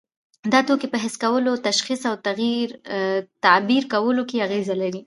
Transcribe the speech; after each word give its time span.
دا 0.51 0.59
توکي 0.67 0.87
په 0.91 0.97
حس 1.03 1.15
کولو، 1.23 1.61
تشخیص 1.67 2.01
او 2.09 2.15
تعبیر 3.45 3.83
کولو 3.93 4.23
کې 4.29 4.43
اغیزه 4.47 4.75
لري. 4.81 4.99